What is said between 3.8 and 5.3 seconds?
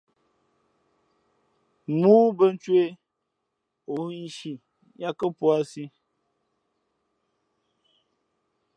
o hᾱ ǐ nshi yāt kά